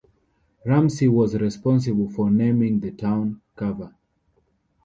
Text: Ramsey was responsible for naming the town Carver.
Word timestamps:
Ramsey 0.65 1.07
was 1.07 1.35
responsible 1.35 2.09
for 2.09 2.31
naming 2.31 2.79
the 2.79 2.89
town 2.89 3.39
Carver. 3.55 3.93